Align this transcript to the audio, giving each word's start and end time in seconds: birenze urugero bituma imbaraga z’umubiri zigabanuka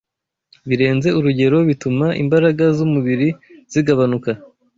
birenze 0.69 1.07
urugero 1.17 1.57
bituma 1.69 2.07
imbaraga 2.21 2.63
z’umubiri 2.77 3.27
zigabanuka 3.71 4.29